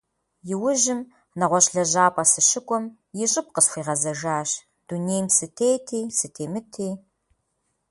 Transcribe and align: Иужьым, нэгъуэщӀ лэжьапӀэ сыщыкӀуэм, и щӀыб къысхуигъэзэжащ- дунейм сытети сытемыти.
Иужьым, 0.51 1.01
нэгъуэщӀ 1.37 1.69
лэжьапӀэ 1.75 2.23
сыщыкӀуэм, 2.31 2.85
и 3.23 3.25
щӀыб 3.31 3.47
къысхуигъэзэжащ- 3.53 4.49
дунейм 4.87 5.25
сытети 5.35 5.99
сытемыти. 6.17 6.89